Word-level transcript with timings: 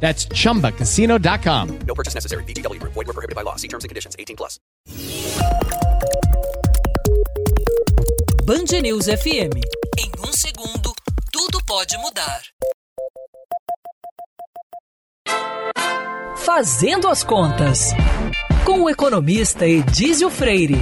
That's 0.00 0.26
chumbacasino.com. 0.28 1.78
No 1.80 1.94
purchase 1.94 2.14
necessary. 2.14 2.44
VGW 2.44 2.80
Group. 2.80 2.94
Void 2.94 3.08
were 3.08 3.12
prohibited 3.12 3.36
by 3.36 3.42
law. 3.42 3.56
See 3.56 3.68
terms 3.68 3.84
and 3.84 3.90
conditions. 3.90 4.16
18 4.18 4.36
plus. 4.36 4.58
Band 8.46 8.80
News 8.80 9.08
FM. 9.08 9.50
Em 9.98 10.10
um 10.26 10.32
segundo, 10.32 10.94
tudo 11.30 11.58
pode 11.66 11.98
mudar. 11.98 12.42
Fazendo 16.36 17.08
as 17.08 17.22
contas. 17.22 17.90
Com 18.64 18.84
o 18.84 18.88
economista 18.88 19.66
Edísio 19.66 20.30
Freire. 20.30 20.78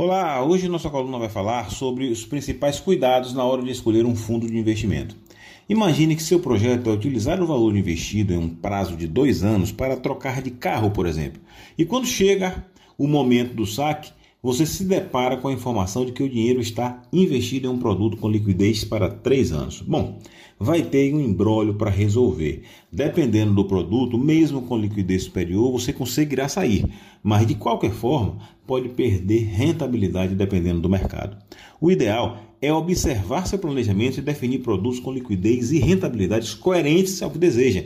Olá, 0.00 0.44
hoje 0.44 0.68
nossa 0.68 0.88
coluna 0.88 1.18
vai 1.18 1.28
falar 1.28 1.72
sobre 1.72 2.06
os 2.06 2.24
principais 2.24 2.78
cuidados 2.78 3.34
na 3.34 3.42
hora 3.42 3.60
de 3.60 3.72
escolher 3.72 4.06
um 4.06 4.14
fundo 4.14 4.46
de 4.46 4.56
investimento. 4.56 5.16
Imagine 5.68 6.14
que 6.14 6.22
seu 6.22 6.38
projeto 6.38 6.88
é 6.88 6.92
utilizar 6.92 7.42
o 7.42 7.46
valor 7.48 7.76
investido 7.76 8.32
em 8.32 8.36
um 8.36 8.48
prazo 8.48 8.94
de 8.94 9.08
dois 9.08 9.42
anos 9.42 9.72
para 9.72 9.96
trocar 9.96 10.40
de 10.40 10.52
carro, 10.52 10.92
por 10.92 11.04
exemplo. 11.04 11.42
E 11.76 11.84
quando 11.84 12.06
chega 12.06 12.64
o 12.96 13.08
momento 13.08 13.54
do 13.54 13.66
saque, 13.66 14.12
você 14.40 14.64
se 14.64 14.84
depara 14.84 15.36
com 15.36 15.48
a 15.48 15.52
informação 15.52 16.06
de 16.06 16.12
que 16.12 16.22
o 16.22 16.28
dinheiro 16.28 16.60
está 16.60 17.02
investido 17.12 17.66
em 17.66 17.70
um 17.70 17.78
produto 17.78 18.16
com 18.16 18.30
liquidez 18.30 18.84
para 18.84 19.10
três 19.10 19.50
anos. 19.50 19.80
Bom, 19.80 20.20
vai 20.60 20.82
ter 20.82 21.12
um 21.12 21.20
embrólio 21.20 21.74
para 21.74 21.90
resolver. 21.90 22.62
Dependendo 22.90 23.52
do 23.52 23.64
produto, 23.64 24.16
mesmo 24.16 24.62
com 24.62 24.78
liquidez 24.78 25.24
superior, 25.24 25.72
você 25.72 25.92
conseguirá 25.92 26.48
sair, 26.48 26.84
mas 27.22 27.46
de 27.46 27.54
qualquer 27.54 27.92
forma 27.92 28.38
pode 28.66 28.88
perder 28.90 29.44
rentabilidade 29.44 30.34
dependendo 30.34 30.80
do 30.80 30.88
mercado. 30.88 31.36
O 31.80 31.90
ideal 31.90 32.38
é 32.60 32.72
observar 32.72 33.46
seu 33.46 33.58
planejamento 33.58 34.18
e 34.18 34.22
definir 34.22 34.58
produtos 34.58 35.00
com 35.00 35.12
liquidez 35.12 35.70
e 35.72 35.78
rentabilidades 35.78 36.54
coerentes 36.54 37.22
ao 37.22 37.30
que 37.30 37.38
deseja. 37.38 37.84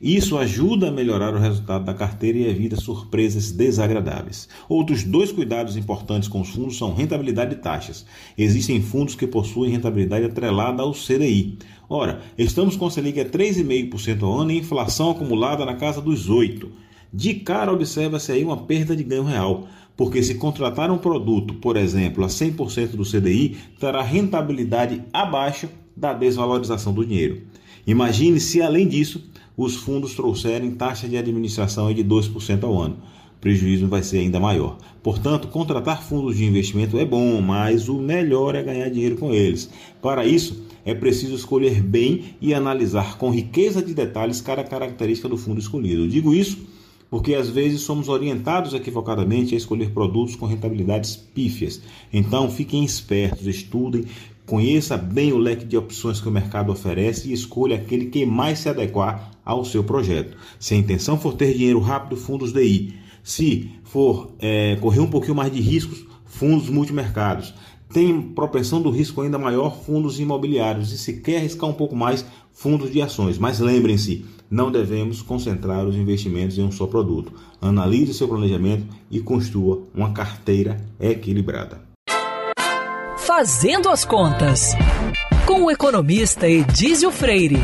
Isso 0.00 0.38
ajuda 0.38 0.88
a 0.88 0.90
melhorar 0.90 1.34
o 1.34 1.38
resultado 1.38 1.84
da 1.84 1.92
carteira 1.92 2.38
e 2.38 2.48
evita 2.48 2.74
surpresas 2.74 3.52
desagradáveis. 3.52 4.48
Outros 4.66 5.04
dois 5.04 5.30
cuidados 5.30 5.76
importantes 5.76 6.26
com 6.26 6.40
os 6.40 6.48
fundos 6.48 6.78
são 6.78 6.94
rentabilidade 6.94 7.54
e 7.54 7.58
taxas. 7.58 8.06
Existem 8.36 8.80
fundos 8.80 9.14
que 9.14 9.26
possuem 9.26 9.72
rentabilidade 9.72 10.24
atrelada 10.24 10.82
ao 10.82 10.94
CDI. 10.94 11.58
Ora, 11.86 12.22
estamos 12.38 12.76
com 12.76 12.86
a 12.86 12.90
Selic 12.90 13.20
a 13.20 13.26
3,5% 13.26 14.22
ao 14.22 14.38
ano 14.38 14.52
e 14.52 14.58
inflação 14.58 15.10
acumulada 15.10 15.66
na 15.66 15.74
casa 15.74 16.00
dos 16.00 16.30
8%. 16.30 16.68
De 17.12 17.34
cara, 17.34 17.72
observa-se 17.72 18.30
aí 18.30 18.44
uma 18.44 18.56
perda 18.56 18.94
de 18.94 19.02
ganho 19.02 19.24
real, 19.24 19.66
porque 19.96 20.22
se 20.22 20.36
contratar 20.36 20.90
um 20.92 20.98
produto, 20.98 21.54
por 21.54 21.76
exemplo, 21.76 22.24
a 22.24 22.28
100% 22.28 22.90
do 22.90 23.04
CDI, 23.04 23.56
terá 23.80 24.00
rentabilidade 24.00 25.02
abaixo 25.12 25.68
da 25.96 26.12
desvalorização 26.12 26.92
do 26.94 27.04
dinheiro. 27.04 27.42
Imagine 27.84 28.38
se, 28.38 28.62
além 28.62 28.86
disso, 28.86 29.28
os 29.56 29.74
fundos 29.74 30.14
trouxerem 30.14 30.70
taxa 30.70 31.08
de 31.08 31.16
administração 31.16 31.92
de 31.92 32.04
2% 32.04 32.62
ao 32.62 32.80
ano. 32.80 32.96
O 33.36 33.40
prejuízo 33.40 33.88
vai 33.88 34.02
ser 34.02 34.18
ainda 34.18 34.38
maior. 34.38 34.78
Portanto, 35.02 35.48
contratar 35.48 36.02
fundos 36.02 36.36
de 36.36 36.44
investimento 36.44 36.96
é 36.96 37.04
bom, 37.04 37.40
mas 37.40 37.88
o 37.88 37.98
melhor 37.98 38.54
é 38.54 38.62
ganhar 38.62 38.88
dinheiro 38.88 39.16
com 39.16 39.34
eles. 39.34 39.68
Para 40.00 40.24
isso, 40.24 40.62
é 40.84 40.94
preciso 40.94 41.34
escolher 41.34 41.82
bem 41.82 42.36
e 42.40 42.54
analisar 42.54 43.18
com 43.18 43.30
riqueza 43.30 43.82
de 43.82 43.94
detalhes 43.94 44.40
cada 44.40 44.62
característica 44.62 45.28
do 45.28 45.36
fundo 45.36 45.58
escolhido. 45.58 46.04
Eu 46.04 46.08
digo 46.08 46.32
isso 46.32 46.58
porque 47.10 47.34
às 47.34 47.50
vezes 47.50 47.80
somos 47.80 48.08
orientados 48.08 48.72
equivocadamente 48.72 49.54
a 49.54 49.58
escolher 49.58 49.90
produtos 49.90 50.36
com 50.36 50.46
rentabilidades 50.46 51.16
pífias. 51.16 51.82
Então, 52.12 52.48
fiquem 52.48 52.84
espertos, 52.84 53.46
estudem, 53.46 54.04
conheça 54.46 54.96
bem 54.96 55.32
o 55.32 55.38
leque 55.38 55.64
de 55.64 55.76
opções 55.76 56.20
que 56.20 56.28
o 56.28 56.32
mercado 56.32 56.70
oferece 56.70 57.28
e 57.28 57.32
escolha 57.32 57.76
aquele 57.76 58.06
que 58.06 58.24
mais 58.24 58.60
se 58.60 58.68
adequar 58.68 59.32
ao 59.44 59.64
seu 59.64 59.82
projeto. 59.82 60.36
Se 60.58 60.74
a 60.74 60.76
intenção 60.76 61.18
for 61.18 61.34
ter 61.34 61.52
dinheiro 61.54 61.80
rápido, 61.80 62.16
fundos 62.16 62.52
DI. 62.52 62.94
Se 63.22 63.70
for 63.84 64.30
é, 64.38 64.76
correr 64.80 65.00
um 65.00 65.10
pouquinho 65.10 65.34
mais 65.34 65.52
de 65.52 65.60
riscos, 65.60 66.06
fundos 66.24 66.70
multimercados. 66.70 67.52
Tem 67.92 68.22
propensão 68.22 68.80
do 68.80 68.90
risco 68.90 69.20
ainda 69.20 69.38
maior, 69.38 69.76
fundos 69.84 70.20
imobiliários. 70.20 70.92
E 70.92 70.98
se 70.98 71.14
quer 71.14 71.38
arriscar 71.38 71.68
um 71.68 71.72
pouco 71.72 71.96
mais, 71.96 72.24
fundos 72.52 72.92
de 72.92 73.02
ações. 73.02 73.36
Mas 73.36 73.58
lembrem-se, 73.58 74.24
não 74.48 74.70
devemos 74.70 75.22
concentrar 75.22 75.84
os 75.84 75.96
investimentos 75.96 76.56
em 76.56 76.62
um 76.62 76.70
só 76.70 76.86
produto. 76.86 77.32
Analise 77.60 78.14
seu 78.14 78.28
planejamento 78.28 78.86
e 79.10 79.20
construa 79.20 79.82
uma 79.94 80.12
carteira 80.12 80.80
equilibrada. 81.00 81.80
Fazendo 83.18 83.88
as 83.88 84.04
contas. 84.04 84.72
Com 85.46 85.64
o 85.64 85.70
economista 85.70 86.48
Edísio 86.48 87.10
Freire. 87.10 87.58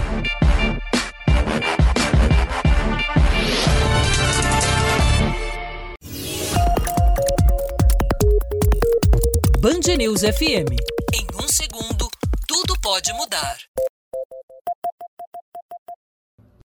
News 9.95 10.23
FM. 10.23 10.67
Em 11.15 11.27
um 11.41 11.47
segundo, 11.47 12.11
tudo 12.49 12.75
pode 12.81 13.13
mudar. 13.13 13.57